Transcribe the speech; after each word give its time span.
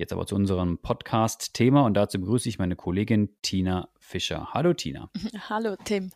Jetzt 0.00 0.14
aber 0.14 0.26
zu 0.26 0.34
unserem 0.34 0.78
Podcast-Thema 0.78 1.84
und 1.84 1.92
dazu 1.92 2.18
begrüße 2.18 2.48
ich 2.48 2.58
meine 2.58 2.74
Kollegin 2.74 3.36
Tina 3.42 3.90
Fischer. 3.98 4.48
Hallo 4.54 4.72
Tina. 4.72 5.10
Hallo 5.50 5.76
Tim. 5.84 6.10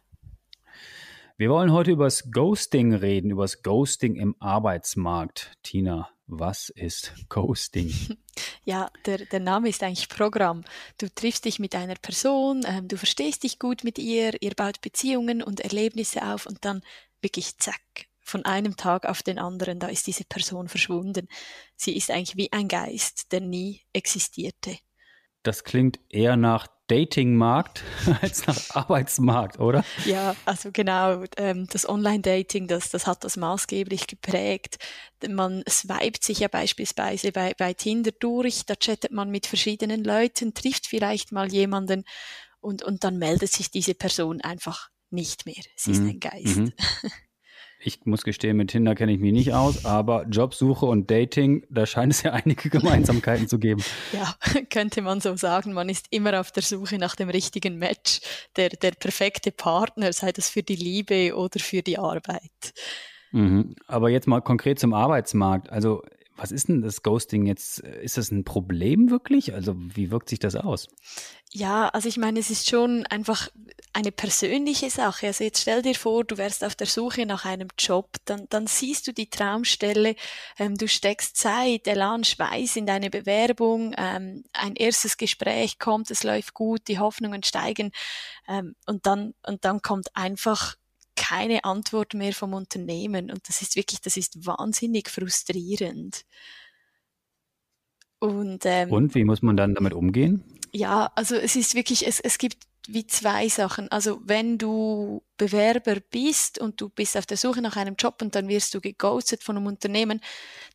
Wir 1.36 1.50
wollen 1.50 1.70
heute 1.70 1.90
über 1.90 2.04
das 2.04 2.30
Ghosting 2.30 2.94
reden, 2.94 3.30
über 3.30 3.42
das 3.42 3.62
Ghosting 3.62 4.16
im 4.16 4.36
Arbeitsmarkt. 4.38 5.52
Tina, 5.62 6.08
was 6.26 6.70
ist 6.70 7.12
Ghosting? 7.28 7.92
Ja, 8.64 8.90
der, 9.04 9.18
der 9.18 9.40
Name 9.40 9.68
ist 9.68 9.82
eigentlich 9.82 10.08
Programm. 10.08 10.64
Du 10.96 11.10
triffst 11.14 11.44
dich 11.44 11.58
mit 11.58 11.74
einer 11.74 11.96
Person, 11.96 12.62
ähm, 12.66 12.88
du 12.88 12.96
verstehst 12.96 13.42
dich 13.42 13.58
gut 13.58 13.84
mit 13.84 13.98
ihr, 13.98 14.40
ihr 14.40 14.54
baut 14.54 14.80
Beziehungen 14.80 15.42
und 15.42 15.60
Erlebnisse 15.60 16.22
auf 16.22 16.46
und 16.46 16.64
dann 16.64 16.80
wirklich 17.20 17.58
zack, 17.58 17.82
von 18.24 18.44
einem 18.44 18.76
Tag 18.76 19.06
auf 19.06 19.22
den 19.22 19.38
anderen, 19.38 19.78
da 19.78 19.88
ist 19.88 20.06
diese 20.06 20.24
Person 20.24 20.68
verschwunden. 20.68 21.28
Sie 21.76 21.96
ist 21.96 22.10
eigentlich 22.10 22.36
wie 22.36 22.52
ein 22.52 22.68
Geist, 22.68 23.30
der 23.32 23.40
nie 23.40 23.82
existierte. 23.92 24.78
Das 25.42 25.62
klingt 25.62 26.00
eher 26.08 26.36
nach 26.36 26.66
Datingmarkt 26.86 27.82
als 28.22 28.46
nach 28.46 28.58
Arbeitsmarkt, 28.70 29.58
oder? 29.58 29.84
Ja, 30.04 30.34
also 30.44 30.70
genau. 30.72 31.24
Ähm, 31.36 31.66
das 31.70 31.88
Online-Dating, 31.88 32.66
das, 32.66 32.90
das 32.90 33.06
hat 33.06 33.24
das 33.24 33.36
maßgeblich 33.36 34.06
geprägt. 34.06 34.78
Man 35.26 35.62
swipet 35.68 36.22
sich 36.22 36.40
ja 36.40 36.48
beispielsweise 36.48 37.32
bei, 37.32 37.54
bei 37.56 37.74
Tinder 37.74 38.10
durch, 38.12 38.64
da 38.66 38.74
chattet 38.74 39.12
man 39.12 39.30
mit 39.30 39.46
verschiedenen 39.46 40.02
Leuten, 40.02 40.54
trifft 40.54 40.86
vielleicht 40.86 41.32
mal 41.32 41.50
jemanden 41.52 42.04
und, 42.60 42.82
und 42.82 43.04
dann 43.04 43.18
meldet 43.18 43.52
sich 43.52 43.70
diese 43.70 43.94
Person 43.94 44.40
einfach 44.40 44.90
nicht 45.10 45.46
mehr. 45.46 45.62
Sie 45.76 45.92
ist 45.92 46.00
mhm. 46.00 46.08
ein 46.08 46.20
Geist. 46.20 46.56
Mhm. 46.56 46.72
ich 47.84 48.06
muss 48.06 48.24
gestehen, 48.24 48.56
mit 48.56 48.70
Tinder 48.70 48.94
kenne 48.94 49.12
ich 49.12 49.20
mich 49.20 49.32
nicht 49.32 49.52
aus, 49.52 49.84
aber 49.84 50.26
Jobsuche 50.26 50.86
und 50.86 51.10
Dating, 51.10 51.64
da 51.68 51.84
scheint 51.84 52.12
es 52.12 52.22
ja 52.22 52.32
einige 52.32 52.70
Gemeinsamkeiten 52.70 53.46
zu 53.46 53.58
geben. 53.58 53.82
Ja, 54.12 54.34
könnte 54.70 55.02
man 55.02 55.20
so 55.20 55.36
sagen. 55.36 55.72
Man 55.72 55.88
ist 55.88 56.06
immer 56.10 56.40
auf 56.40 56.50
der 56.50 56.62
Suche 56.62 56.98
nach 56.98 57.14
dem 57.14 57.28
richtigen 57.28 57.78
Match, 57.78 58.20
der, 58.56 58.70
der 58.70 58.92
perfekte 58.92 59.52
Partner, 59.52 60.12
sei 60.12 60.32
das 60.32 60.48
für 60.48 60.62
die 60.62 60.76
Liebe 60.76 61.36
oder 61.36 61.60
für 61.60 61.82
die 61.82 61.98
Arbeit. 61.98 62.72
Mhm. 63.32 63.74
Aber 63.86 64.10
jetzt 64.10 64.28
mal 64.28 64.40
konkret 64.40 64.78
zum 64.78 64.94
Arbeitsmarkt. 64.94 65.70
Also 65.70 66.02
was 66.36 66.50
ist 66.50 66.68
denn 66.68 66.82
das 66.82 67.02
Ghosting 67.02 67.46
jetzt? 67.46 67.78
Ist 67.78 68.16
das 68.16 68.30
ein 68.30 68.44
Problem 68.44 69.10
wirklich? 69.10 69.54
Also 69.54 69.74
wie 69.76 70.10
wirkt 70.10 70.28
sich 70.28 70.38
das 70.38 70.56
aus? 70.56 70.88
Ja, 71.50 71.88
also 71.90 72.08
ich 72.08 72.16
meine, 72.16 72.40
es 72.40 72.50
ist 72.50 72.68
schon 72.68 73.06
einfach 73.06 73.48
eine 73.92 74.10
persönliche 74.10 74.90
Sache. 74.90 75.28
Also 75.28 75.44
jetzt 75.44 75.62
stell 75.62 75.82
dir 75.82 75.94
vor, 75.94 76.24
du 76.24 76.36
wärst 76.36 76.64
auf 76.64 76.74
der 76.74 76.88
Suche 76.88 77.26
nach 77.26 77.44
einem 77.44 77.68
Job, 77.78 78.16
dann, 78.24 78.46
dann 78.50 78.66
siehst 78.66 79.06
du 79.06 79.12
die 79.12 79.30
Traumstelle, 79.30 80.16
ähm, 80.58 80.76
du 80.76 80.88
steckst 80.88 81.36
Zeit, 81.36 81.86
Elan, 81.86 82.24
Schweiß 82.24 82.74
in 82.74 82.86
deine 82.86 83.08
Bewerbung, 83.10 83.94
ähm, 83.96 84.42
ein 84.52 84.74
erstes 84.74 85.16
Gespräch 85.16 85.78
kommt, 85.78 86.10
es 86.10 86.24
läuft 86.24 86.54
gut, 86.54 86.88
die 86.88 86.98
Hoffnungen 86.98 87.44
steigen 87.44 87.92
ähm, 88.48 88.74
und 88.86 89.06
dann 89.06 89.34
und 89.46 89.64
dann 89.64 89.80
kommt 89.80 90.08
einfach 90.16 90.74
keine 91.16 91.64
Antwort 91.64 92.14
mehr 92.14 92.32
vom 92.32 92.54
Unternehmen. 92.54 93.30
Und 93.30 93.48
das 93.48 93.62
ist 93.62 93.76
wirklich, 93.76 94.00
das 94.00 94.16
ist 94.16 94.46
wahnsinnig 94.46 95.08
frustrierend. 95.08 96.24
Und, 98.18 98.62
ähm, 98.64 98.90
und 98.90 99.14
wie 99.14 99.24
muss 99.24 99.42
man 99.42 99.56
dann 99.56 99.74
damit 99.74 99.92
umgehen? 99.92 100.44
Ja, 100.72 101.12
also 101.14 101.36
es 101.36 101.56
ist 101.56 101.74
wirklich, 101.74 102.06
es, 102.06 102.20
es 102.20 102.38
gibt 102.38 102.66
wie 102.86 103.06
zwei 103.06 103.48
Sachen. 103.48 103.90
Also 103.90 104.20
wenn 104.24 104.58
du 104.58 105.22
Bewerber 105.36 105.96
bist 106.10 106.58
und 106.58 106.80
du 106.80 106.88
bist 106.88 107.16
auf 107.16 107.26
der 107.26 107.36
Suche 107.36 107.62
nach 107.62 107.76
einem 107.76 107.94
Job 107.96 108.20
und 108.20 108.34
dann 108.34 108.48
wirst 108.48 108.74
du 108.74 108.80
geghostet 108.80 109.42
von 109.42 109.56
einem 109.56 109.66
Unternehmen, 109.66 110.20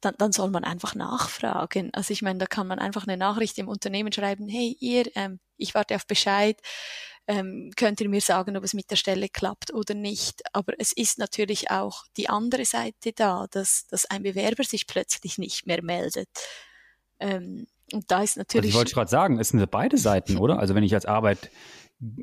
dann, 0.01 0.15
dann 0.17 0.31
soll 0.31 0.49
man 0.49 0.63
einfach 0.63 0.95
nachfragen. 0.95 1.91
Also 1.93 2.11
ich 2.11 2.21
meine, 2.21 2.39
da 2.39 2.45
kann 2.45 2.67
man 2.67 2.79
einfach 2.79 3.07
eine 3.07 3.17
Nachricht 3.17 3.57
im 3.57 3.67
Unternehmen 3.67 4.11
schreiben, 4.11 4.47
hey 4.47 4.75
ihr, 4.79 5.05
ähm, 5.15 5.39
ich 5.57 5.75
warte 5.75 5.95
auf 5.95 6.07
Bescheid, 6.07 6.59
ähm, 7.29 7.69
könnt 7.75 8.01
ihr 8.01 8.09
mir 8.09 8.21
sagen, 8.21 8.57
ob 8.57 8.63
es 8.63 8.73
mit 8.73 8.89
der 8.89 8.95
Stelle 8.95 9.29
klappt 9.29 9.71
oder 9.71 9.93
nicht. 9.93 10.41
Aber 10.51 10.73
es 10.79 10.91
ist 10.91 11.19
natürlich 11.19 11.69
auch 11.69 12.05
die 12.17 12.27
andere 12.27 12.65
Seite 12.65 13.13
da, 13.13 13.45
dass, 13.51 13.85
dass 13.85 14.05
ein 14.05 14.23
Bewerber 14.23 14.63
sich 14.63 14.87
plötzlich 14.87 15.37
nicht 15.37 15.67
mehr 15.67 15.83
meldet. 15.83 16.27
Ähm, 17.19 17.67
und 17.93 18.09
da 18.09 18.23
ist 18.23 18.35
natürlich. 18.35 18.65
Also 18.65 18.69
ich 18.69 18.75
wollte 18.75 18.93
gerade 18.95 19.11
sagen, 19.11 19.39
es 19.39 19.49
sind 19.49 19.69
beide 19.69 19.99
Seiten, 19.99 20.37
oder? 20.37 20.57
Also 20.57 20.73
wenn 20.73 20.83
ich 20.83 20.95
als 20.95 21.05
Arbeit 21.05 21.51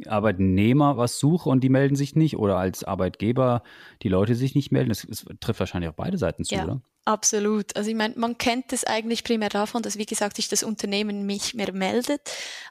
Arbeitnehmer 0.06 0.96
was 0.96 1.20
suche 1.20 1.50
und 1.50 1.62
die 1.62 1.68
melden 1.68 1.96
sich 1.96 2.16
nicht 2.16 2.36
oder 2.38 2.56
als 2.56 2.82
Arbeitgeber 2.82 3.62
die 4.02 4.08
Leute 4.08 4.34
sich 4.34 4.56
nicht 4.56 4.72
melden. 4.72 4.88
Das, 4.88 5.06
das 5.08 5.24
trifft 5.38 5.60
wahrscheinlich 5.60 5.90
auch 5.90 5.94
beide 5.94 6.18
Seiten 6.18 6.44
zu, 6.44 6.56
ja, 6.56 6.64
oder? 6.64 6.82
Absolut. 7.08 7.76
Also 7.76 7.88
ich 7.88 7.94
meine, 7.94 8.14
man 8.16 8.36
kennt 8.36 8.72
es 8.72 8.82
eigentlich 8.82 9.22
primär 9.22 9.48
davon, 9.48 9.80
dass, 9.80 9.96
wie 9.96 10.06
gesagt, 10.06 10.34
sich 10.34 10.48
das 10.48 10.64
Unternehmen 10.64 11.24
nicht 11.24 11.54
mehr 11.54 11.72
meldet. 11.72 12.20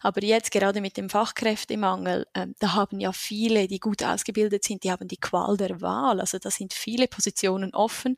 Aber 0.01 0.21
jetzt 0.23 0.51
gerade 0.51 0.81
mit 0.81 0.97
dem 0.97 1.09
Fachkräftemangel, 1.09 2.27
äh, 2.33 2.47
da 2.59 2.73
haben 2.73 2.99
ja 2.99 3.13
viele, 3.13 3.69
die 3.69 3.79
gut 3.79 4.03
ausgebildet 4.03 4.65
sind, 4.65 4.83
die 4.83 4.91
haben 4.91 5.07
die 5.07 5.15
Qual 5.15 5.55
der 5.55 5.79
Wahl. 5.79 6.19
Also 6.19 6.37
da 6.37 6.51
sind 6.51 6.73
viele 6.73 7.07
Positionen 7.07 7.73
offen. 7.73 8.17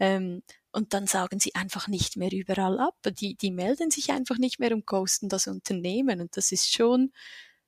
Ähm, 0.00 0.42
und 0.72 0.94
dann 0.94 1.06
sagen 1.06 1.38
sie 1.38 1.54
einfach 1.54 1.86
nicht 1.86 2.16
mehr 2.16 2.32
überall 2.32 2.80
ab. 2.80 2.96
Die, 3.20 3.36
die 3.36 3.52
melden 3.52 3.92
sich 3.92 4.10
einfach 4.10 4.38
nicht 4.38 4.58
mehr 4.58 4.72
und 4.72 4.84
ghosten 4.86 5.28
das 5.28 5.46
Unternehmen. 5.46 6.20
Und 6.20 6.36
das 6.36 6.50
ist 6.50 6.72
schon, 6.74 7.12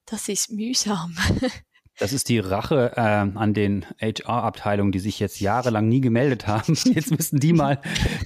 das 0.06 0.28
ist 0.28 0.50
mühsam. 0.50 1.16
Das 1.98 2.12
ist 2.12 2.28
die 2.28 2.40
Rache 2.40 2.92
äh, 2.96 3.00
an 3.00 3.54
den 3.54 3.86
HR-Abteilungen, 4.00 4.90
die 4.90 4.98
sich 4.98 5.20
jetzt 5.20 5.40
jahrelang 5.40 5.88
nie 5.88 6.00
gemeldet 6.00 6.46
haben. 6.46 6.74
Jetzt 6.84 7.10
müssen 7.10 7.38
die 7.38 7.52
mal 7.52 7.80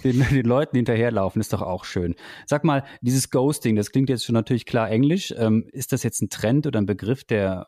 den, 0.05 0.27
den, 0.31 0.47
Leuten 0.47 0.77
hinterherlaufen. 0.77 1.41
Ist 1.41 1.53
doch 1.53 1.63
auch 1.63 1.85
schön. 1.85 2.15
Sag 2.47 2.65
mal, 2.65 2.85
dieses 3.03 3.31
Ghosting, 3.31 3.77
das 3.77 3.91
klingt 3.91 4.09
jetzt 4.09 4.25
schon 4.25 4.35
natürlich 4.35 4.65
klar 4.65 4.91
Englisch. 4.91 5.35
Ähm, 5.37 5.69
ist 5.73 5.93
das 5.93 6.03
jetzt 6.03 6.23
ein 6.23 6.31
Trend 6.31 6.67
oder 6.67 6.81
ein 6.81 6.87
Begriff, 6.87 7.25
der 7.25 7.67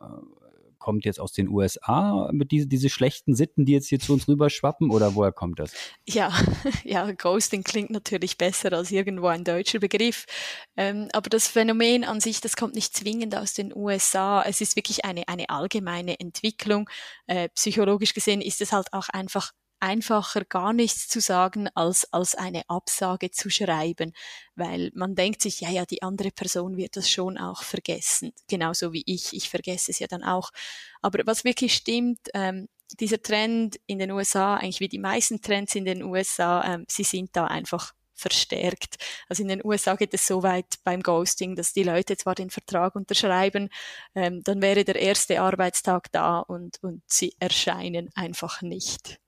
kommt 0.81 1.05
jetzt 1.05 1.21
aus 1.21 1.33
den 1.33 1.49
USA 1.49 2.29
mit 2.33 2.51
diese, 2.51 2.67
diese 2.67 2.89
schlechten 2.89 3.37
Sitten, 3.37 3.65
die 3.65 3.73
jetzt 3.73 3.89
hier 3.89 4.01
zu 4.01 4.13
uns 4.13 4.27
rüberschwappen 4.27 4.91
oder 4.91 5.15
woher 5.15 5.31
kommt 5.31 5.61
das? 5.61 5.73
Ja, 6.09 6.33
ja, 6.85 7.13
Ghosting 7.13 7.63
klingt 7.63 7.91
natürlich 7.91 8.37
besser 8.37 8.73
als 8.73 8.91
irgendwo 8.91 9.29
ein 9.29 9.45
deutscher 9.45 9.79
Begriff. 9.79 10.27
Ähm, 10.77 11.09
aber 11.13 11.31
das 11.31 11.47
Phänomen 11.47 12.03
an 12.03 12.21
sich, 12.21 12.41
das 12.41 12.57
kommt 12.57 12.75
nicht 12.75 12.97
zwingend 12.97 13.37
aus 13.37 13.55
den 13.55 13.73
USA. 13.77 14.43
Es 14.43 14.61
ist 14.61 14.75
wirklich 14.75 15.05
eine, 15.05 15.29
eine 15.29 15.49
allgemeine 15.51 16.19
Entwicklung. 16.19 16.91
Äh, 17.29 17.49
psychologisch 17.51 18.15
gesehen 18.15 18.41
ist 18.41 18.61
es 18.61 18.73
halt 18.73 18.93
auch 18.93 19.09
einfach 19.11 19.53
einfacher 19.81 20.45
gar 20.45 20.73
nichts 20.73 21.09
zu 21.09 21.21
sagen, 21.21 21.69
als, 21.75 22.13
als 22.13 22.35
eine 22.35 22.69
Absage 22.69 23.31
zu 23.31 23.51
schreiben, 23.51 24.13
weil 24.55 24.91
man 24.95 25.15
denkt 25.15 25.43
sich, 25.43 25.61
ja, 25.61 25.71
ja, 25.71 25.87
die 25.87 26.03
andere 26.03 26.31
Person 26.31 26.77
wird 26.77 26.97
das 26.97 27.11
schon 27.11 27.39
auch 27.39 27.63
vergessen, 27.63 28.33
genauso 28.49 28.93
wie 28.93 29.03
ich, 29.07 29.33
ich 29.33 29.49
vergesse 29.49 29.91
es 29.91 29.99
ja 29.99 30.07
dann 30.07 30.23
auch. 30.23 30.51
Aber 31.03 31.27
was 31.27 31.45
wirklich 31.45 31.75
stimmt, 31.75 32.21
ähm, 32.35 32.69
dieser 32.99 33.23
Trend 33.23 33.79
in 33.87 33.99
den 33.99 34.11
USA, 34.11 34.57
eigentlich 34.57 34.81
wie 34.81 34.89
die 34.89 34.99
meisten 34.99 35.41
Trends 35.41 35.75
in 35.75 35.85
den 35.85 36.03
USA, 36.03 36.75
ähm, 36.75 36.85
sie 36.89 37.05
sind 37.05 37.31
da 37.35 37.47
einfach 37.47 37.93
verstärkt. 38.21 38.97
Also 39.29 39.43
in 39.43 39.49
den 39.49 39.65
USA 39.65 39.97
geht 39.97 40.15
es 40.15 40.27
so 40.27 40.43
weit 40.43 40.77
beim 40.85 41.03
Ghosting, 41.03 41.57
dass 41.57 41.73
die 41.73 41.83
Leute 41.83 42.17
zwar 42.17 42.35
den 42.35 42.50
Vertrag 42.50 42.94
unterschreiben, 42.94 43.71
ähm, 44.15 44.43
dann 44.44 44.61
wäre 44.62 44.85
der 44.85 44.97
erste 44.97 45.41
Arbeitstag 45.41 46.12
da 46.12 46.41
und, 46.41 46.79
und 46.83 47.03
sie 47.06 47.35
erscheinen 47.38 48.11
einfach 48.15 48.62
nicht. 48.62 49.21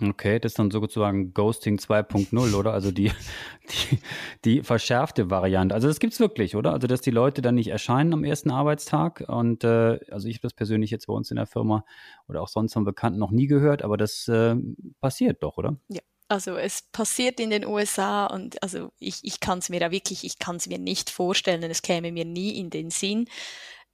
Okay, 0.00 0.40
das 0.40 0.52
ist 0.52 0.58
dann 0.58 0.70
sozusagen 0.70 1.32
Ghosting 1.32 1.78
2.0, 1.78 2.54
oder? 2.54 2.72
Also 2.72 2.90
die, 2.90 3.12
die, 3.90 3.98
die 4.44 4.62
verschärfte 4.62 5.30
Variante. 5.30 5.74
Also 5.74 5.88
das 5.88 6.00
gibt's 6.00 6.18
wirklich, 6.18 6.56
oder? 6.56 6.72
Also 6.72 6.86
dass 6.86 7.00
die 7.00 7.10
Leute 7.10 7.42
dann 7.42 7.54
nicht 7.54 7.68
erscheinen 7.68 8.12
am 8.12 8.24
ersten 8.24 8.50
Arbeitstag. 8.50 9.24
Und 9.28 9.64
äh, 9.64 10.00
also 10.10 10.28
ich 10.28 10.36
habe 10.36 10.42
das 10.42 10.54
persönlich 10.54 10.90
jetzt 10.90 11.06
bei 11.06 11.12
uns 11.12 11.30
in 11.30 11.36
der 11.36 11.46
Firma 11.46 11.84
oder 12.28 12.42
auch 12.42 12.48
sonst 12.48 12.72
von 12.72 12.84
Bekannten 12.84 13.18
noch 13.18 13.30
nie 13.30 13.46
gehört, 13.46 13.82
aber 13.82 13.96
das 13.96 14.26
äh, 14.28 14.56
passiert 15.00 15.42
doch, 15.42 15.56
oder? 15.56 15.76
Ja. 15.88 16.00
Also 16.28 16.56
es 16.56 16.80
passiert 16.92 17.38
in 17.40 17.50
den 17.50 17.66
USA 17.66 18.24
und 18.24 18.62
also 18.62 18.90
ich, 18.98 19.18
ich 19.22 19.40
kann 19.40 19.58
es 19.58 19.68
mir 19.68 19.82
ja 19.82 19.90
wirklich, 19.90 20.24
ich 20.24 20.38
kann 20.38 20.56
es 20.56 20.66
mir 20.66 20.78
nicht 20.78 21.10
vorstellen, 21.10 21.62
es 21.64 21.82
käme 21.82 22.10
mir 22.10 22.24
nie 22.24 22.58
in 22.58 22.70
den 22.70 22.88
Sinn. 22.88 23.28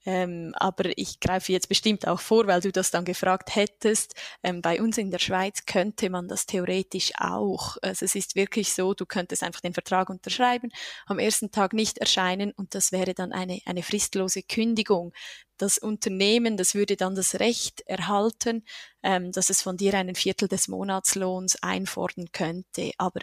Ähm, 0.07 0.55
aber 0.57 0.97
ich 0.97 1.21
greife 1.21 1.53
jetzt 1.53 1.69
bestimmt 1.69 2.07
auch 2.07 2.21
vor, 2.21 2.47
weil 2.47 2.61
du 2.61 2.73
das 2.73 2.91
dann 2.91 3.05
gefragt 3.05 3.55
hättest. 3.55 4.15
Ähm, 4.43 4.63
bei 4.63 4.81
uns 4.81 4.97
in 4.97 5.11
der 5.11 5.19
Schweiz 5.19 5.67
könnte 5.67 6.09
man 6.09 6.29
das 6.29 6.47
theoretisch 6.47 7.13
auch. 7.19 7.77
Also 7.83 8.05
es 8.05 8.15
ist 8.15 8.37
wirklich 8.37 8.73
so, 8.73 8.95
du 8.95 9.07
könntest 9.07 9.43
einfach 9.43 9.61
den 9.61 9.75
Vertrag 9.75 10.09
unterschreiben, 10.09 10.71
am 11.07 11.19
ersten 11.19 11.51
Tag 11.51 11.73
nicht 11.73 11.99
erscheinen 11.99 12.53
und 12.53 12.75
das 12.75 12.93
wäre 12.93 13.15
dann 13.15 13.33
eine, 13.33 13.61
eine 13.67 13.83
fristlose 13.83 14.43
Kündigung. 14.43 15.13
Das 15.57 15.79
Unternehmen, 15.79 16.57
das 16.57 16.75
würde 16.75 16.97
dann 16.97 17.15
das 17.15 17.41
Recht 17.41 17.81
erhalten, 17.83 18.65
ähm, 19.03 19.33
dass 19.33 19.51
es 19.51 19.63
von 19.63 19.77
dir 19.77 19.95
einen 19.95 20.15
Viertel 20.15 20.49
des 20.49 20.69
Monatslohns 20.69 21.63
einfordern 21.63 22.31
könnte. 22.33 22.93
Aber 22.99 23.21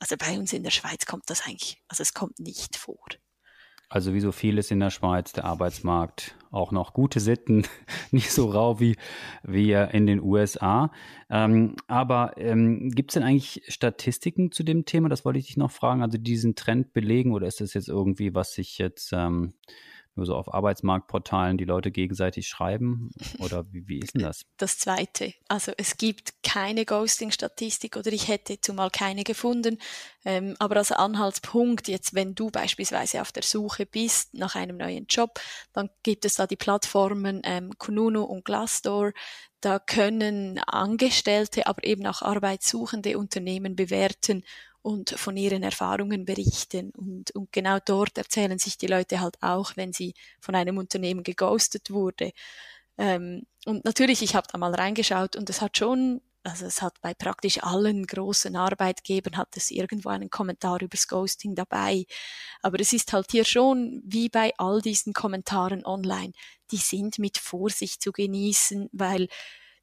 also 0.00 0.16
bei 0.16 0.38
uns 0.38 0.52
in 0.52 0.62
der 0.62 0.70
Schweiz 0.70 1.06
kommt 1.06 1.30
das 1.30 1.42
eigentlich, 1.46 1.82
also 1.88 2.02
es 2.02 2.14
kommt 2.14 2.38
nicht 2.38 2.76
vor. 2.76 3.06
Also 3.90 4.12
wie 4.12 4.20
so 4.20 4.32
vieles 4.32 4.70
in 4.70 4.80
der 4.80 4.90
Schweiz, 4.90 5.32
der 5.32 5.46
Arbeitsmarkt, 5.46 6.36
auch 6.50 6.72
noch 6.72 6.92
gute 6.92 7.20
Sitten, 7.20 7.64
nicht 8.10 8.30
so 8.30 8.50
rau 8.50 8.80
wie, 8.80 8.96
wie 9.42 9.72
in 9.72 10.06
den 10.06 10.22
USA. 10.22 10.92
Ähm, 11.30 11.76
aber 11.86 12.34
ähm, 12.36 12.90
gibt 12.90 13.10
es 13.10 13.14
denn 13.14 13.22
eigentlich 13.22 13.62
Statistiken 13.68 14.52
zu 14.52 14.62
dem 14.62 14.84
Thema? 14.84 15.08
Das 15.08 15.24
wollte 15.24 15.38
ich 15.38 15.46
dich 15.46 15.56
noch 15.56 15.70
fragen. 15.70 16.02
Also 16.02 16.18
diesen 16.18 16.54
Trend 16.54 16.92
belegen 16.92 17.32
oder 17.32 17.46
ist 17.46 17.62
das 17.62 17.72
jetzt 17.72 17.88
irgendwie, 17.88 18.34
was 18.34 18.52
sich 18.52 18.76
jetzt 18.76 19.12
ähm, 19.14 19.54
nur 20.18 20.26
so 20.26 20.34
auf 20.34 20.52
Arbeitsmarktportalen 20.52 21.56
die 21.56 21.64
Leute 21.64 21.90
gegenseitig 21.90 22.48
schreiben? 22.48 23.10
Oder 23.38 23.64
wie, 23.72 23.88
wie 23.88 24.00
ist 24.00 24.14
denn 24.14 24.22
das? 24.22 24.42
Das 24.58 24.78
Zweite. 24.78 25.32
Also 25.48 25.72
es 25.78 25.96
gibt 25.96 26.42
keine 26.42 26.84
Ghosting-Statistik 26.84 27.96
oder 27.96 28.12
ich 28.12 28.28
hätte 28.28 28.60
zumal 28.60 28.90
keine 28.90 29.24
gefunden. 29.24 29.78
Ähm, 30.24 30.54
aber 30.58 30.76
als 30.76 30.92
Anhaltspunkt, 30.92 31.88
jetzt 31.88 32.14
wenn 32.14 32.34
du 32.34 32.50
beispielsweise 32.50 33.22
auf 33.22 33.32
der 33.32 33.42
Suche 33.44 33.86
bist 33.86 34.34
nach 34.34 34.54
einem 34.56 34.76
neuen 34.76 35.06
Job, 35.08 35.40
dann 35.72 35.88
gibt 36.02 36.24
es 36.24 36.34
da 36.34 36.46
die 36.46 36.56
Plattformen 36.56 37.40
ähm, 37.44 37.70
Kununu 37.78 38.24
und 38.24 38.44
Glassdoor. 38.44 39.12
Da 39.60 39.78
können 39.78 40.58
Angestellte, 40.60 41.66
aber 41.66 41.82
eben 41.84 42.06
auch 42.06 42.22
arbeitssuchende 42.22 43.18
Unternehmen 43.18 43.74
bewerten, 43.74 44.44
und 44.88 45.10
von 45.10 45.36
ihren 45.36 45.62
Erfahrungen 45.62 46.24
berichten. 46.24 46.92
Und, 46.96 47.30
und 47.32 47.52
genau 47.52 47.78
dort 47.84 48.16
erzählen 48.16 48.58
sich 48.58 48.78
die 48.78 48.86
Leute 48.86 49.20
halt 49.20 49.36
auch, 49.42 49.76
wenn 49.76 49.92
sie 49.92 50.14
von 50.40 50.54
einem 50.54 50.78
Unternehmen 50.78 51.22
geghostet 51.22 51.90
wurde. 51.90 52.32
Ähm, 52.96 53.42
und 53.66 53.84
natürlich, 53.84 54.22
ich 54.22 54.34
habe 54.34 54.48
da 54.50 54.56
mal 54.56 54.74
reingeschaut 54.74 55.36
und 55.36 55.50
es 55.50 55.60
hat 55.60 55.76
schon, 55.76 56.22
also 56.42 56.64
es 56.64 56.80
hat 56.80 56.98
bei 57.02 57.12
praktisch 57.12 57.62
allen 57.62 58.06
großen 58.06 58.56
Arbeitgebern 58.56 59.36
hat 59.36 59.58
es 59.58 59.70
irgendwo 59.70 60.08
einen 60.08 60.30
Kommentar 60.30 60.80
übers 60.80 61.06
Ghosting 61.06 61.54
dabei. 61.54 62.06
Aber 62.62 62.80
es 62.80 62.94
ist 62.94 63.12
halt 63.12 63.30
hier 63.30 63.44
schon 63.44 64.00
wie 64.06 64.30
bei 64.30 64.54
all 64.56 64.80
diesen 64.80 65.12
Kommentaren 65.12 65.84
online, 65.84 66.32
die 66.70 66.78
sind 66.78 67.18
mit 67.18 67.36
Vorsicht 67.36 68.00
zu 68.02 68.10
genießen, 68.10 68.88
weil 68.92 69.28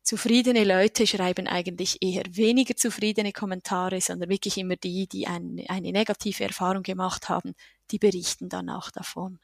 zufriedene 0.06 0.64
Leute 0.64 1.08
schreiben 1.08 1.48
eigentlich 1.48 1.98
eher 2.02 2.24
weniger 2.30 2.76
zufriedene 2.76 3.34
Kommentare, 3.34 4.00
sondern 4.00 4.30
wirklich 4.30 4.58
immer 4.58 4.76
die, 4.76 5.08
die 5.08 5.28
ein, 5.28 5.62
eine 5.68 5.92
negative 5.92 6.44
Erfahrung 6.44 6.84
gemacht 6.84 7.28
haben, 7.28 7.54
die 7.92 7.98
berichten 7.98 8.48
dann 8.48 8.70
auch 8.70 8.92
davon. 8.92 9.40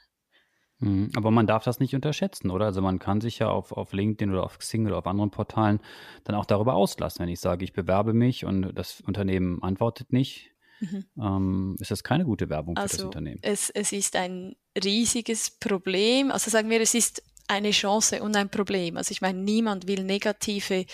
Mhm. 0.82 1.10
Aber 1.16 1.32
man 1.32 1.48
darf 1.48 1.64
das 1.64 1.80
nicht 1.80 1.96
unterschätzen, 1.96 2.52
oder? 2.52 2.66
Also 2.66 2.82
man 2.82 3.00
kann 3.00 3.22
sich 3.22 3.40
ja 3.40 3.50
auf, 3.50 3.72
auf 3.72 3.94
LinkedIn 3.94 4.32
oder 4.32 4.44
auf 4.44 4.60
Xing 4.60 4.86
oder 4.86 4.98
auf 4.98 5.08
anderen 5.08 5.32
Portalen 5.32 5.80
dann 6.24 6.36
auch 6.36 6.46
darüber 6.46 6.76
auslassen. 6.76 7.24
Wenn 7.24 7.30
ich 7.30 7.40
sage, 7.40 7.64
ich 7.64 7.74
bewerbe 7.74 8.14
mich 8.14 8.46
und 8.46 8.74
das 8.74 9.02
Unternehmen 9.02 9.62
antwortet 9.64 10.14
nicht, 10.14 10.52
mhm. 10.80 11.06
ähm, 11.20 11.76
ist 11.80 11.92
das 11.92 12.04
keine 12.04 12.26
gute 12.26 12.50
Werbung 12.50 12.76
für 12.76 12.82
also 12.82 12.98
das 12.98 13.06
Unternehmen. 13.06 13.40
Es, 13.44 13.70
es 13.70 13.92
ist 13.92 14.16
ein 14.16 14.56
riesiges 14.84 15.52
Problem. 15.52 16.32
Also 16.32 16.50
sagen 16.50 16.70
wir, 16.70 16.82
es 16.82 16.94
ist 16.94 17.24
eine 17.52 17.72
Chance 17.72 18.22
und 18.24 18.36
ein 18.36 18.50
Problem. 18.50 18.98
Also 18.98 19.12
ich 19.12 19.22
meine, 19.22 19.40
niemand 19.40 19.88
will 19.88 20.04
negative 20.04 20.86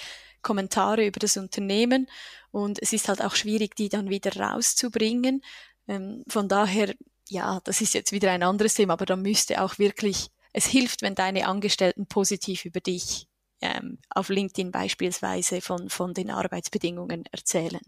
Kommentare 0.42 1.06
über 1.06 1.20
das 1.20 1.38
Unternehmen 1.38 2.08
und 2.52 2.82
es 2.82 2.94
ist 2.94 3.10
halt 3.10 3.22
auch 3.24 3.36
schwierig, 3.36 3.76
die 3.76 3.90
dann 3.90 4.10
wieder 4.10 4.36
rauszubringen. 4.36 5.44
Ähm, 5.88 6.24
von 6.28 6.48
daher, 6.48 6.94
ja, 7.30 7.60
das 7.64 7.82
ist 7.82 7.94
jetzt 7.94 8.12
wieder 8.12 8.32
ein 8.32 8.44
anderes 8.44 8.76
Thema, 8.76 8.94
aber 8.94 9.06
da 9.06 9.16
müsste 9.16 9.62
auch 9.62 9.78
wirklich, 9.78 10.30
es 10.54 10.66
hilft, 10.66 11.02
wenn 11.02 11.16
deine 11.16 11.48
Angestellten 11.48 12.08
positiv 12.08 12.66
über 12.66 12.80
dich 12.80 13.28
ähm, 13.62 14.00
auf 14.10 14.30
LinkedIn 14.30 14.72
beispielsweise 14.72 15.62
von, 15.62 15.90
von 15.90 16.14
den 16.14 16.30
Arbeitsbedingungen 16.30 17.26
erzählen. 17.32 17.82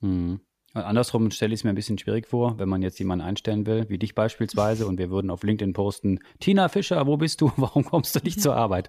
Mhm. 0.00 0.40
Andersrum 0.72 1.30
stelle 1.32 1.52
ich 1.52 1.60
es 1.60 1.64
mir 1.64 1.70
ein 1.70 1.76
bisschen 1.76 1.98
schwierig 1.98 2.28
vor, 2.28 2.58
wenn 2.58 2.68
man 2.68 2.80
jetzt 2.80 2.98
jemanden 3.00 3.24
einstellen 3.24 3.66
will, 3.66 3.88
wie 3.88 3.98
dich 3.98 4.14
beispielsweise, 4.14 4.86
und 4.86 4.98
wir 4.98 5.10
würden 5.10 5.30
auf 5.30 5.42
LinkedIn 5.42 5.72
posten, 5.72 6.20
Tina 6.38 6.68
Fischer, 6.68 7.06
wo 7.06 7.16
bist 7.16 7.40
du? 7.40 7.50
Warum 7.56 7.84
kommst 7.84 8.14
du 8.14 8.20
nicht 8.22 8.40
zur 8.40 8.54
Arbeit? 8.54 8.88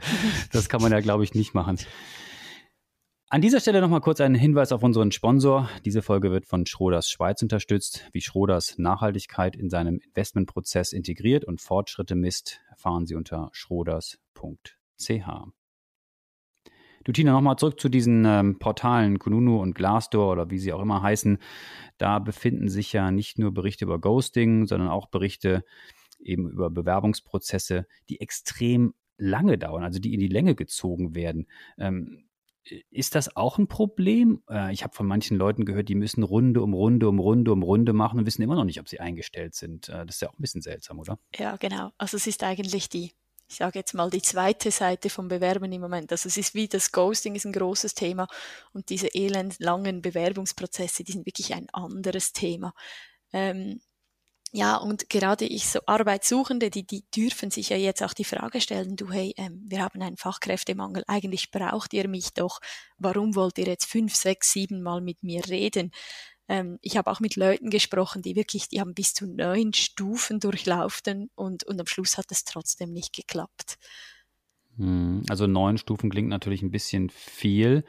Das 0.52 0.70
kann 0.70 0.82
man 0.82 0.92
ja, 0.92 1.00
glaube 1.00 1.24
ich, 1.24 1.34
nicht 1.34 1.54
machen. 1.56 1.78
An 3.30 3.42
dieser 3.42 3.62
Stelle 3.62 3.80
nochmal 3.80 4.02
kurz 4.02 4.20
einen 4.20 4.36
Hinweis 4.36 4.74
auf 4.74 4.84
unseren 4.84 5.12
Sponsor. 5.12 5.70
Diese 5.86 6.02
Folge 6.02 6.32
wird 6.32 6.46
von 6.46 6.66
Schroders 6.66 7.10
Schweiz 7.10 7.42
unterstützt. 7.42 8.10
Wie 8.12 8.20
Schroders 8.20 8.78
Nachhaltigkeit 8.78 9.56
in 9.56 9.70
seinem 9.70 10.00
Investmentprozess 10.00 10.92
integriert 10.92 11.46
und 11.46 11.62
Fortschritte 11.62 12.16
misst, 12.16 12.60
erfahren 12.70 13.06
Sie 13.06 13.16
unter 13.16 13.50
schroders.ch. 13.54 15.08
Du 17.04 17.12
Tina, 17.12 17.32
nochmal 17.32 17.58
zurück 17.58 17.80
zu 17.80 17.90
diesen 17.90 18.26
ähm, 18.26 18.60
Portalen 18.60 19.18
Kununu 19.18 19.60
und 19.60 19.74
Glassdoor 19.74 20.32
oder 20.32 20.52
wie 20.52 20.60
sie 20.60 20.74
auch 20.74 20.82
immer 20.82 21.02
heißen. 21.02 21.40
Da 21.98 22.20
befinden 22.20 22.70
sich 22.70 22.94
ja 22.94 23.12
nicht 23.12 23.40
nur 23.40 23.54
Berichte 23.54 23.86
über 23.86 24.00
Ghosting, 24.00 24.68
sondern 24.68 24.90
auch 24.90 25.08
Berichte 25.08 25.64
eben 26.20 26.50
über 26.50 26.70
Bewerbungsprozesse, 26.70 27.88
die 28.10 28.22
extrem 28.22 28.94
lange 29.18 29.58
dauern, 29.58 29.84
also 29.84 30.00
die 30.00 30.14
in 30.14 30.20
die 30.20 30.28
Länge 30.28 30.56
gezogen 30.56 31.16
werden. 31.16 31.48
Ähm, 31.78 32.26
ist 32.92 33.16
das 33.16 33.36
auch 33.36 33.58
ein 33.58 33.68
Problem? 33.68 34.44
Äh, 34.50 34.72
ich 34.72 34.84
habe 34.84 34.94
von 34.94 35.08
manchen 35.08 35.38
Leuten 35.38 35.66
gehört, 35.66 35.90
die 35.90 35.96
müssen 35.96 36.24
Runde 36.24 36.62
um 36.62 36.74
Runde 36.74 37.10
um 37.10 37.20
Runde 37.20 37.52
um 37.52 37.64
Runde 37.64 37.94
machen 37.94 38.20
und 38.20 38.26
wissen 38.26 38.44
immer 38.44 38.56
noch 38.56 38.66
nicht, 38.66 38.80
ob 38.80 38.88
sie 38.88 39.00
eingestellt 39.00 39.56
sind. 39.56 39.90
Äh, 39.90 40.06
das 40.06 40.18
ist 40.18 40.22
ja 40.22 40.30
auch 40.30 40.34
ein 40.34 40.42
bisschen 40.42 40.62
seltsam, 40.62 41.00
oder? 41.00 41.18
Ja, 41.36 41.56
genau. 41.56 41.92
Also 41.98 42.18
es 42.18 42.28
ist 42.28 42.44
eigentlich 42.44 42.90
die 42.90 43.12
ich 43.52 43.58
sage 43.58 43.80
jetzt 43.80 43.94
mal, 43.94 44.10
die 44.10 44.22
zweite 44.22 44.72
Seite 44.72 45.10
vom 45.10 45.28
Bewerben 45.28 45.72
im 45.74 45.82
Moment. 45.82 46.12
Also 46.12 46.30
es 46.30 46.38
ist 46.38 46.56
wie 46.56 46.70
das 46.70 46.94
Ghosting 46.94 47.36
ist 47.36 47.46
ein 47.46 47.52
großes 47.52 47.94
Thema 47.94 48.28
und 48.72 48.90
diese 48.90 49.14
elendlangen 49.14 50.02
Bewerbungsprozesse, 50.02 51.04
die 51.04 51.12
sind 51.12 51.26
wirklich 51.26 51.54
ein 51.54 51.68
anderes 51.74 52.32
Thema. 52.32 52.74
Ähm, 53.34 53.82
ja, 54.54 54.78
und 54.78 55.10
gerade 55.10 55.46
ich 55.46 55.68
so 55.68 55.80
Arbeitssuchende, 55.86 56.70
die, 56.70 56.86
die 56.86 57.04
dürfen 57.16 57.52
sich 57.52 57.70
ja 57.70 57.78
jetzt 57.78 58.02
auch 58.04 58.14
die 58.14 58.26
Frage 58.26 58.62
stellen, 58.62 58.96
du, 58.96 59.12
hey, 59.12 59.34
ähm, 59.38 59.66
wir 59.68 59.82
haben 59.82 60.02
einen 60.02 60.18
Fachkräftemangel, 60.18 61.04
eigentlich 61.08 61.52
braucht 61.52 61.94
ihr 61.94 62.08
mich 62.08 62.34
doch, 62.34 62.60
warum 62.98 63.36
wollt 63.36 63.58
ihr 63.58 63.68
jetzt 63.68 63.86
fünf, 63.86 64.16
sechs, 64.16 64.52
sieben 64.54 64.82
Mal 64.82 65.02
mit 65.02 65.24
mir 65.24 65.46
reden? 65.50 65.92
Ähm, 66.52 66.80
ich 66.82 66.98
habe 66.98 67.10
auch 67.10 67.22
mit 67.22 67.38
Leuten 67.38 67.70
gesprochen, 67.70 68.22
die 68.22 68.36
wirklich, 68.36 68.68
die 68.68 68.82
haben 68.82 68.94
bis 68.94 69.14
zu 69.14 69.26
neun 69.26 69.72
Stufen 69.72 70.42
durchlaufen 70.42 71.30
und, 71.34 71.64
und 71.64 71.80
am 71.80 71.88
Schluss 71.88 72.18
hat 72.18 72.26
es 72.30 72.44
trotzdem 72.44 72.92
nicht 72.92 73.14
geklappt. 73.14 73.78
Hm, 74.76 75.24
also 75.30 75.48
neun 75.48 75.78
Stufen 75.78 76.10
klingt 76.10 76.28
natürlich 76.28 76.62
ein 76.62 76.70
bisschen 76.70 77.10
viel. 77.10 77.86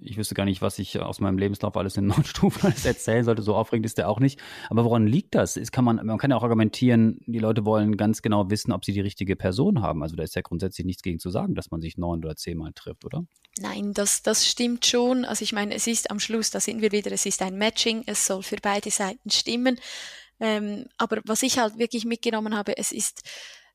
Ich 0.00 0.16
wüsste 0.16 0.36
gar 0.36 0.44
nicht, 0.44 0.62
was 0.62 0.78
ich 0.78 1.00
aus 1.00 1.18
meinem 1.18 1.36
Lebenslauf 1.36 1.76
alles 1.76 1.96
in 1.96 2.06
neun 2.06 2.24
Stufen 2.24 2.66
alles 2.66 2.84
erzählen 2.84 3.24
sollte. 3.24 3.42
So 3.42 3.56
aufregend 3.56 3.86
ist 3.86 3.98
der 3.98 4.08
auch 4.08 4.20
nicht. 4.20 4.40
Aber 4.70 4.84
woran 4.84 5.08
liegt 5.08 5.34
das? 5.34 5.56
Ist, 5.56 5.72
kann 5.72 5.84
man, 5.84 5.96
man 6.06 6.18
kann 6.18 6.30
ja 6.30 6.36
auch 6.36 6.44
argumentieren, 6.44 7.18
die 7.26 7.40
Leute 7.40 7.64
wollen 7.64 7.96
ganz 7.96 8.22
genau 8.22 8.48
wissen, 8.50 8.70
ob 8.70 8.84
sie 8.84 8.92
die 8.92 9.00
richtige 9.00 9.34
Person 9.34 9.82
haben. 9.82 10.04
Also 10.04 10.14
da 10.14 10.22
ist 10.22 10.36
ja 10.36 10.42
grundsätzlich 10.42 10.86
nichts 10.86 11.02
gegen 11.02 11.18
zu 11.18 11.30
sagen, 11.30 11.56
dass 11.56 11.72
man 11.72 11.80
sich 11.80 11.98
neun 11.98 12.24
oder 12.24 12.36
zehnmal 12.36 12.70
trifft, 12.72 13.04
oder? 13.04 13.24
Nein, 13.58 13.94
das, 13.94 14.22
das 14.22 14.46
stimmt 14.46 14.84
schon. 14.84 15.24
Also 15.24 15.42
ich 15.42 15.52
meine, 15.52 15.74
es 15.74 15.86
ist 15.86 16.10
am 16.10 16.20
Schluss, 16.20 16.50
da 16.50 16.60
sind 16.60 16.82
wir 16.82 16.92
wieder, 16.92 17.10
es 17.12 17.24
ist 17.24 17.40
ein 17.40 17.56
Matching, 17.56 18.02
es 18.06 18.26
soll 18.26 18.42
für 18.42 18.56
beide 18.56 18.90
Seiten 18.90 19.30
stimmen. 19.30 19.80
Ähm, 20.40 20.86
aber 20.98 21.22
was 21.24 21.42
ich 21.42 21.58
halt 21.58 21.78
wirklich 21.78 22.04
mitgenommen 22.04 22.54
habe, 22.54 22.76
es 22.76 22.92
ist 22.92 23.22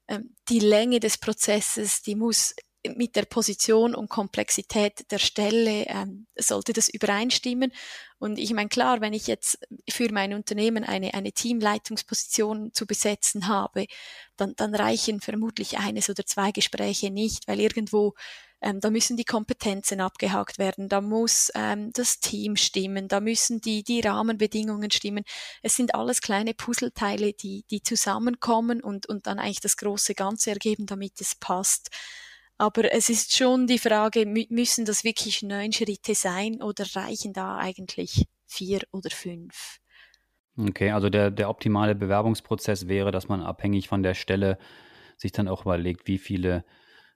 ähm, 0.08 0.36
die 0.50 0.60
Länge 0.60 1.00
des 1.00 1.18
Prozesses, 1.18 2.04
die 2.04 2.16
muss 2.16 2.54
mit 2.96 3.16
der 3.16 3.26
Position 3.26 3.94
und 3.96 4.10
Komplexität 4.10 5.12
der 5.12 5.20
Stelle 5.20 5.86
ähm, 5.88 6.28
sollte 6.38 6.74
das 6.74 6.90
übereinstimmen. 6.90 7.72
Und 8.18 8.38
ich 8.40 8.54
meine, 8.54 8.70
klar, 8.70 9.02
wenn 9.02 9.14
ich 9.14 9.28
jetzt 9.28 9.60
für 9.90 10.12
mein 10.12 10.34
Unternehmen 10.34 10.84
eine, 10.84 11.14
eine 11.14 11.32
Teamleitungsposition 11.32 12.74
zu 12.74 12.88
besetzen 12.88 13.48
habe, 13.48 13.86
dann, 14.36 14.54
dann 14.56 14.74
reichen 14.76 15.22
vermutlich 15.22 15.78
eines 15.78 16.10
oder 16.10 16.26
zwei 16.26 16.52
Gespräche 16.52 17.12
nicht, 17.12 17.48
weil 17.48 17.60
irgendwo 17.60 18.14
ähm, 18.62 18.80
da 18.80 18.90
müssen 18.90 19.18
die 19.18 19.26
Kompetenzen 19.26 20.02
abgehakt 20.02 20.60
werden, 20.60 20.88
da 20.88 21.02
muss 21.02 21.52
ähm, 21.56 21.92
das 21.94 22.20
Team 22.20 22.56
stimmen, 22.56 23.08
da 23.08 23.20
müssen 23.20 23.60
die, 23.62 23.84
die 23.84 24.02
Rahmenbedingungen 24.02 24.92
stimmen. 24.92 25.24
Es 25.62 25.76
sind 25.76 25.96
alles 25.96 26.22
kleine 26.22 26.54
Puzzleteile, 26.54 27.34
die, 27.34 27.66
die 27.70 27.82
zusammenkommen 27.82 28.82
und, 28.82 29.08
und 29.08 29.28
dann 29.28 29.40
eigentlich 29.40 29.62
das 29.62 29.78
große 29.78 30.14
Ganze 30.14 30.52
ergeben, 30.52 30.86
damit 30.86 31.20
es 31.20 31.36
passt. 31.36 31.90
Aber 32.58 32.94
es 32.94 33.10
ist 33.10 33.36
schon 33.36 33.66
die 33.66 33.80
Frage, 33.80 34.28
müssen 34.28 34.86
das 34.86 35.04
wirklich 35.04 35.42
neun 35.42 35.74
Schritte 35.74 36.14
sein 36.14 36.62
oder 36.62 36.86
reichen 36.96 37.34
da 37.34 37.58
eigentlich 37.58 38.28
vier 38.46 38.82
oder 38.92 39.10
fünf? 39.10 39.80
Okay, 40.58 40.92
also 40.92 41.10
der, 41.10 41.32
der 41.32 41.50
optimale 41.50 41.96
Bewerbungsprozess 41.96 42.88
wäre, 42.88 43.12
dass 43.12 43.28
man 43.28 43.42
abhängig 43.42 43.88
von 43.88 44.04
der 44.04 44.14
Stelle 44.14 44.60
sich 45.18 45.32
dann 45.32 45.48
auch 45.48 45.64
überlegt, 45.64 46.08
wie 46.08 46.20
viele 46.20 46.64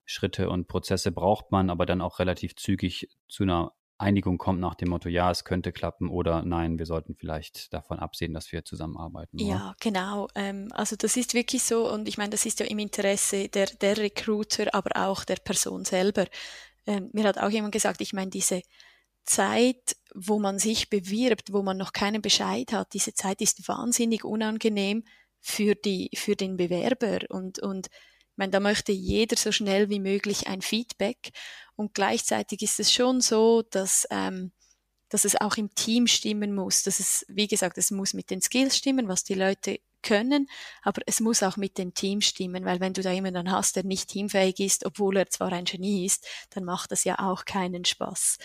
Schritte 0.06 0.50
und 0.50 0.68
Prozesse 0.68 1.12
braucht 1.12 1.52
man, 1.52 1.70
aber 1.70 1.86
dann 1.86 2.02
auch 2.02 2.20
relativ 2.20 2.56
zügig 2.56 3.10
zu 3.28 3.44
einer 3.44 3.74
Einigung 3.98 4.38
kommt 4.38 4.60
nach 4.60 4.76
dem 4.76 4.90
Motto, 4.90 5.08
ja, 5.08 5.32
es 5.32 5.46
könnte 5.46 5.72
klappen 5.72 6.10
oder 6.10 6.44
nein, 6.44 6.78
wir 6.78 6.86
sollten 6.86 7.16
vielleicht 7.16 7.74
davon 7.74 8.00
absehen, 8.00 8.34
dass 8.34 8.52
wir 8.52 8.66
zusammenarbeiten. 8.66 9.40
Oder? 9.40 9.50
Ja, 9.50 9.76
genau. 9.80 10.28
Ähm, 10.36 10.70
also 10.74 10.98
das 10.98 11.16
ist 11.16 11.34
wirklich 11.34 11.64
so 11.64 11.90
und 11.92 12.08
ich 12.10 12.18
meine, 12.18 12.32
das 12.32 12.46
ist 12.46 12.60
ja 12.60 12.66
im 12.66 12.80
Interesse 12.80 13.48
der, 13.48 13.68
der 13.68 13.98
Recruiter, 13.98 14.74
aber 14.76 15.08
auch 15.08 15.24
der 15.24 15.38
Person 15.38 15.86
selber. 15.86 16.26
Ähm, 16.86 17.10
mir 17.14 17.24
hat 17.24 17.38
auch 17.38 17.50
jemand 17.50 17.72
gesagt, 17.72 18.02
ich 18.02 18.12
meine, 18.12 18.32
diese 18.32 18.62
Zeit, 19.24 19.96
wo 20.14 20.40
man 20.40 20.60
sich 20.60 20.90
bewirbt, 20.90 21.54
wo 21.54 21.64
man 21.64 21.78
noch 21.78 21.94
keinen 21.94 22.22
Bescheid 22.22 22.74
hat, 22.74 22.94
diese 22.94 23.14
Zeit 23.14 23.42
ist 23.42 23.68
wahnsinnig 23.68 24.26
unangenehm 24.26 25.04
für 25.40 25.74
die, 25.74 26.10
für 26.16 26.36
den 26.36 26.58
Bewerber 26.58 27.20
und, 27.30 27.60
und 27.60 27.88
meine, 28.38 28.52
da 28.52 28.60
möchte 28.60 28.92
jeder 28.92 29.36
so 29.38 29.52
schnell 29.52 29.90
wie 29.90 30.00
möglich 30.00 30.48
ein 30.48 30.62
Feedback. 30.62 31.32
Und 31.76 31.94
gleichzeitig 31.94 32.62
ist 32.62 32.80
es 32.80 32.92
schon 32.92 33.22
so, 33.22 33.62
dass, 33.64 34.08
ähm, 34.10 34.52
dass 35.10 35.26
es 35.26 35.40
auch 35.40 35.58
im 35.58 35.74
Team 35.76 36.08
stimmen 36.08 36.56
muss. 36.56 36.84
Dass 36.84 37.00
es, 37.00 37.26
wie 37.28 37.48
gesagt, 37.48 37.78
es 37.78 37.92
muss 37.92 38.14
mit 38.14 38.30
den 38.30 38.42
Skills 38.42 38.78
stimmen, 38.78 39.08
was 39.08 39.24
die 39.24 39.36
Leute 39.36 39.80
können, 40.06 40.48
aber 40.84 41.02
es 41.08 41.20
muss 41.20 41.44
auch 41.44 41.58
mit 41.58 41.78
dem 41.78 41.94
Team 41.94 42.22
stimmen, 42.22 42.64
weil 42.64 42.80
wenn 42.80 42.94
du 42.94 43.02
da 43.02 43.12
jemanden 43.12 43.52
hast, 43.52 43.76
der 43.76 43.84
nicht 43.84 44.10
teamfähig 44.10 44.60
ist, 44.60 44.86
obwohl 44.86 45.18
er 45.18 45.30
zwar 45.30 45.52
ein 45.52 45.66
Genie 45.66 46.06
ist, 46.06 46.26
dann 46.52 46.64
macht 46.64 46.92
das 46.92 47.04
ja 47.04 47.20
auch 47.20 47.44
keinen 47.44 47.84
Spaß. 47.84 48.38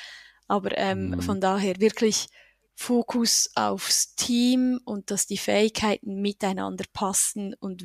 Aber 0.48 0.76
ähm, 0.76 1.10
mhm. 1.10 1.22
von 1.22 1.40
daher 1.40 1.78
wirklich 1.78 2.28
Fokus 2.74 3.50
aufs 3.54 4.14
Team 4.14 4.80
und 4.84 5.10
dass 5.10 5.26
die 5.26 5.36
Fähigkeiten 5.36 6.22
miteinander 6.22 6.86
passen 6.92 7.54
und 7.60 7.84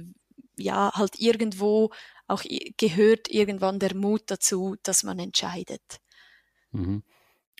ja, 0.57 0.91
halt 0.93 1.19
irgendwo 1.19 1.91
auch 2.27 2.43
gehört 2.77 3.29
irgendwann 3.29 3.79
der 3.79 3.95
Mut 3.95 4.23
dazu, 4.27 4.75
dass 4.83 5.03
man 5.03 5.19
entscheidet. 5.19 5.99
Mhm. 6.71 7.03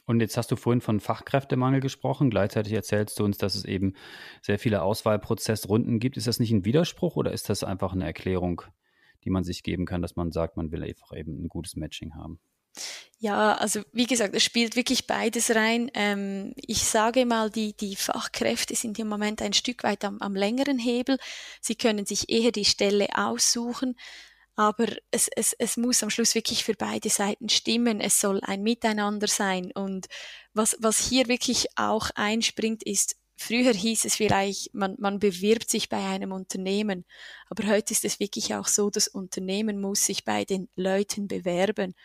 Und 0.07 0.19
jetzt 0.19 0.37
hast 0.37 0.51
du 0.51 0.55
vorhin 0.55 0.81
von 0.81 0.99
Fachkräftemangel 0.99 1.79
gesprochen. 1.79 2.29
Gleichzeitig 2.29 2.73
erzählst 2.73 3.19
du 3.19 3.23
uns, 3.23 3.37
dass 3.37 3.55
es 3.55 3.65
eben 3.65 3.95
sehr 4.41 4.59
viele 4.59 4.83
Auswahlprozessrunden 4.83 5.99
gibt. 5.99 6.15
Ist 6.17 6.27
das 6.27 6.39
nicht 6.39 6.51
ein 6.51 6.63
Widerspruch 6.63 7.15
oder 7.15 7.31
ist 7.31 7.49
das 7.49 7.63
einfach 7.63 7.93
eine 7.93 8.05
Erklärung, 8.05 8.61
die 9.23 9.31
man 9.31 9.43
sich 9.43 9.63
geben 9.63 9.85
kann, 9.85 10.03
dass 10.03 10.15
man 10.15 10.31
sagt, 10.31 10.57
man 10.57 10.71
will 10.71 10.83
einfach 10.83 11.11
eben 11.15 11.43
ein 11.43 11.47
gutes 11.47 11.75
Matching 11.75 12.13
haben? 12.13 12.39
Ja, 13.17 13.53
also 13.55 13.81
wie 13.93 14.05
gesagt, 14.07 14.35
es 14.35 14.43
spielt 14.43 14.75
wirklich 14.75 15.07
beides 15.07 15.55
rein. 15.55 15.89
Ähm, 15.93 16.53
ich 16.57 16.83
sage 16.83 17.25
mal, 17.25 17.49
die, 17.49 17.73
die 17.75 17.95
Fachkräfte 17.95 18.75
sind 18.75 18.99
im 18.99 19.07
Moment 19.07 19.41
ein 19.41 19.53
Stück 19.53 19.83
weit 19.83 20.03
am, 20.03 20.19
am 20.21 20.35
längeren 20.35 20.77
Hebel. 20.77 21.17
Sie 21.61 21.75
können 21.75 22.05
sich 22.05 22.29
eher 22.29 22.51
die 22.51 22.65
Stelle 22.65 23.07
aussuchen, 23.15 23.97
aber 24.57 24.87
es, 25.11 25.29
es, 25.35 25.53
es 25.53 25.77
muss 25.77 26.03
am 26.03 26.09
Schluss 26.09 26.35
wirklich 26.35 26.65
für 26.65 26.73
beide 26.75 27.09
Seiten 27.09 27.49
stimmen. 27.49 28.01
Es 28.01 28.19
soll 28.19 28.41
ein 28.43 28.63
Miteinander 28.63 29.27
sein. 29.27 29.71
Und 29.73 30.07
was, 30.53 30.75
was 30.79 30.99
hier 30.99 31.27
wirklich 31.27 31.67
auch 31.77 32.09
einspringt, 32.15 32.83
ist, 32.83 33.15
Früher 33.37 33.73
hieß 33.73 34.05
es 34.05 34.15
vielleicht, 34.15 34.73
man, 34.73 34.95
man 34.97 35.19
bewirbt 35.19 35.69
sich 35.69 35.89
bei 35.89 35.97
einem 35.97 36.31
Unternehmen, 36.31 37.03
aber 37.49 37.67
heute 37.67 37.91
ist 37.91 38.05
es 38.05 38.21
wirklich 38.21 38.55
auch 38.55 38.67
so, 38.67 38.89
das 38.89 39.09
Unternehmen 39.09 39.81
muss 39.81 40.05
sich 40.05 40.23
bei 40.23 40.45
den 40.45 40.69
Leuten 40.77 41.27
bewerben. 41.27 41.95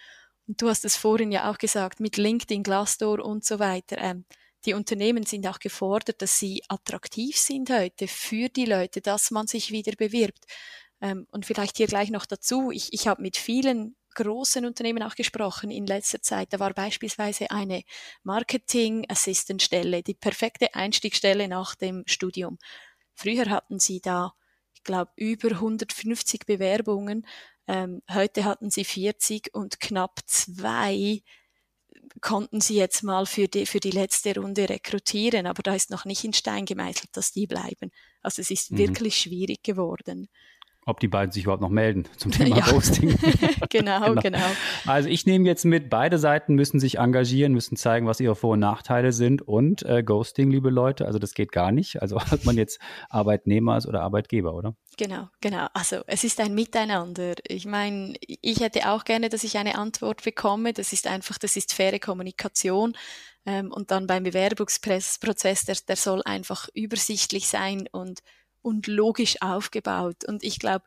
Du 0.57 0.69
hast 0.69 0.85
es 0.85 0.97
vorhin 0.97 1.31
ja 1.31 1.49
auch 1.51 1.59
gesagt, 1.59 2.01
mit 2.01 2.17
LinkedIn, 2.17 2.65
Glassdoor 2.65 3.21
und 3.21 3.45
so 3.45 3.61
weiter. 3.61 3.99
Ähm, 3.99 4.25
die 4.65 4.75
Unternehmen 4.75 5.25
sind 5.25 5.47
auch 5.47 5.61
gefordert, 5.61 6.21
dass 6.23 6.39
sie 6.41 6.63
attraktiv 6.69 7.37
sind 7.39 7.71
heute 7.71 8.09
für 8.09 8.49
die 8.49 8.65
Leute, 8.65 9.01
dass 9.01 9.31
man 9.31 9.47
sich 9.47 9.71
wieder 9.71 9.93
bewirbt. 9.97 10.45
Ähm, 11.01 11.29
und 11.31 11.47
vielleicht 11.47 11.77
hier 11.77 11.87
gleich 11.87 12.11
noch 12.11 12.27
dazu, 12.27 12.73
ich, 12.73 12.93
ich 12.93 13.07
habe 13.07 13.23
mit 13.23 13.37
vielen 13.37 13.95
großen 14.17 14.67
Unternehmen 14.67 15.05
auch 15.05 15.15
gesprochen 15.15 15.71
in 15.71 15.87
letzter 15.87 16.21
Zeit. 16.21 16.53
Da 16.53 16.59
war 16.59 16.75
beispielsweise 16.75 17.53
eine 17.53 17.83
Marketing 18.25 19.07
Assistant 19.09 19.63
Stelle, 19.63 20.03
die 20.03 20.15
perfekte 20.15 20.75
Einstiegsstelle 20.75 21.47
nach 21.47 21.77
dem 21.77 22.03
Studium. 22.07 22.59
Früher 23.15 23.49
hatten 23.51 23.79
sie 23.79 24.01
da, 24.01 24.33
ich 24.81 24.85
glaube, 24.85 25.11
über 25.17 25.51
150 25.51 26.47
Bewerbungen 26.47 27.27
ähm, 27.71 28.03
heute 28.13 28.45
hatten 28.45 28.71
sie 28.71 28.85
40 28.85 29.55
und 29.55 29.79
knapp 29.79 30.21
zwei 30.27 31.23
konnten 32.21 32.61
sie 32.61 32.75
jetzt 32.75 33.05
mal 33.05 33.27
für 33.27 33.47
die, 33.47 33.67
für 33.67 33.79
die 33.79 33.93
letzte 33.93 34.35
Runde 34.35 34.69
rekrutieren, 34.69 35.47
aber 35.47 35.63
da 35.63 35.75
ist 35.75 35.91
noch 35.91 36.05
nicht 36.05 36.25
in 36.25 36.33
Stein 36.33 36.65
gemeißelt, 36.65 37.17
dass 37.17 37.31
die 37.31 37.47
bleiben. 37.47 37.93
Also 38.23 38.43
es 38.43 38.51
ist 38.51 38.73
mhm. 38.73 38.79
wirklich 38.79 39.19
schwierig 39.19 39.63
geworden 39.63 40.29
ob 40.91 41.01
die 41.01 41.09
beiden 41.09 41.33
sich 41.33 41.45
überhaupt 41.45 41.63
noch 41.63 41.71
melden 41.71 42.05
zum 42.17 42.31
Thema 42.33 42.57
ja. 42.59 42.65
Ghosting. 42.71 43.17
genau, 43.71 44.01
genau, 44.01 44.21
genau, 44.21 44.47
Also 44.87 45.09
ich 45.09 45.27
nehme 45.27 45.47
jetzt 45.47 45.65
mit, 45.65 45.89
beide 45.89 46.19
Seiten 46.19 46.55
müssen 46.55 46.81
sich 46.81 46.99
engagieren, 46.99 47.53
müssen 47.53 47.77
zeigen, 47.77 48.07
was 48.07 48.21
ihre 48.21 48.37
Vor- 48.37 48.53
und 48.53 48.61
Nachteile 48.61 49.13
sind 49.13 49.43
und 49.43 49.83
äh, 49.83 50.03
Ghosting, 50.03 50.51
liebe 50.51 50.71
Leute, 50.71 51.07
also 51.07 51.19
das 51.19 51.35
geht 51.35 51.53
gar 51.53 51.73
nicht. 51.73 52.03
Also 52.03 52.21
hat 52.31 52.45
man 52.45 52.57
jetzt 52.57 52.81
Arbeitnehmer 53.09 53.79
oder 53.87 54.03
Arbeitgeber, 54.03 54.55
oder? 54.55 54.75
Genau, 54.99 55.29
genau. 55.41 55.67
Also 55.73 56.03
es 56.07 56.25
ist 56.25 56.41
ein 56.41 56.55
Miteinander. 56.55 57.35
Ich 57.47 57.65
meine, 57.65 58.15
ich 58.21 58.61
hätte 58.61 58.91
auch 58.91 59.05
gerne, 59.05 59.29
dass 59.29 59.45
ich 59.45 59.57
eine 59.57 59.79
Antwort 59.79 60.23
bekomme. 60.25 60.73
Das 60.73 60.93
ist 60.93 61.07
einfach, 61.07 61.39
das 61.39 61.57
ist 61.57 61.73
faire 61.73 61.99
Kommunikation. 61.99 62.95
Ähm, 63.47 63.73
und 63.73 63.91
dann 63.91 64.07
beim 64.07 64.25
Bewerbungsprozess, 64.25 65.65
der, 65.65 65.77
der 65.89 65.97
soll 65.97 66.23
einfach 66.25 66.69
übersichtlich 66.75 67.49
sein 67.49 67.89
und 67.91 68.21
und 68.63 68.87
logisch 68.87 69.41
aufgebaut. 69.41 70.25
Und 70.25 70.43
ich 70.43 70.59
glaube, 70.59 70.85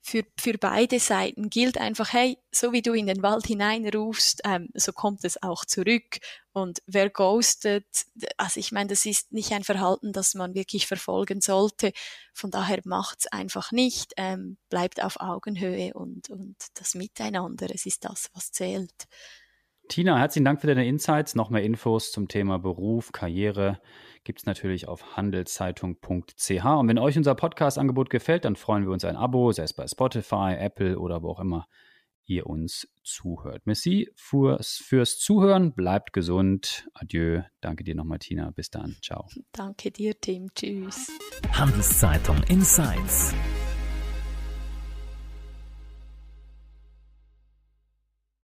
für, 0.00 0.24
für 0.38 0.56
beide 0.56 1.00
Seiten 1.00 1.50
gilt 1.50 1.76
einfach, 1.76 2.12
hey, 2.12 2.38
so 2.50 2.72
wie 2.72 2.82
du 2.82 2.94
in 2.94 3.06
den 3.06 3.22
Wald 3.22 3.46
hineinrufst, 3.46 4.40
ähm, 4.44 4.70
so 4.74 4.92
kommt 4.92 5.24
es 5.24 5.42
auch 5.42 5.64
zurück. 5.64 6.20
Und 6.52 6.82
wer 6.86 7.10
ghostet, 7.10 7.84
also 8.36 8.58
ich 8.58 8.72
meine, 8.72 8.88
das 8.88 9.04
ist 9.04 9.32
nicht 9.32 9.52
ein 9.52 9.64
Verhalten, 9.64 10.12
das 10.12 10.34
man 10.34 10.54
wirklich 10.54 10.86
verfolgen 10.86 11.40
sollte. 11.40 11.92
Von 12.32 12.50
daher 12.50 12.80
macht's 12.84 13.26
einfach 13.26 13.70
nicht, 13.70 14.14
ähm, 14.16 14.56
bleibt 14.70 15.02
auf 15.02 15.20
Augenhöhe 15.20 15.92
und, 15.92 16.30
und 16.30 16.56
das 16.74 16.94
Miteinander, 16.94 17.66
es 17.72 17.84
ist 17.84 18.04
das, 18.04 18.30
was 18.32 18.50
zählt. 18.50 19.08
Tina, 19.88 20.18
herzlichen 20.18 20.44
Dank 20.44 20.60
für 20.60 20.66
deine 20.66 20.86
Insights. 20.86 21.34
Noch 21.34 21.50
mehr 21.50 21.62
Infos 21.62 22.12
zum 22.12 22.28
Thema 22.28 22.58
Beruf, 22.58 23.12
Karriere 23.12 23.80
gibt 24.24 24.40
es 24.40 24.46
natürlich 24.46 24.86
auf 24.86 25.16
handelszeitung.ch. 25.16 26.64
Und 26.64 26.88
wenn 26.88 26.98
euch 26.98 27.16
unser 27.16 27.34
Podcast-Angebot 27.34 28.10
gefällt, 28.10 28.44
dann 28.44 28.56
freuen 28.56 28.84
wir 28.84 28.92
uns 28.92 29.04
ein 29.04 29.16
Abo, 29.16 29.52
sei 29.52 29.62
es 29.62 29.72
bei 29.72 29.86
Spotify, 29.86 30.54
Apple 30.58 30.98
oder 30.98 31.22
wo 31.22 31.30
auch 31.30 31.40
immer 31.40 31.66
ihr 32.26 32.46
uns 32.46 32.86
zuhört. 33.02 33.62
Merci 33.64 34.10
fürs, 34.14 34.82
fürs 34.84 35.18
Zuhören. 35.18 35.72
Bleibt 35.72 36.12
gesund. 36.12 36.86
Adieu. 36.92 37.40
Danke 37.62 37.84
dir 37.84 37.94
nochmal, 37.94 38.18
Tina. 38.18 38.50
Bis 38.50 38.68
dann. 38.68 38.96
Ciao. 39.02 39.28
Danke 39.52 39.90
dir, 39.90 40.20
Tim. 40.20 40.52
Tschüss. 40.54 41.10
Handelszeitung 41.52 42.42
Insights. 42.48 43.34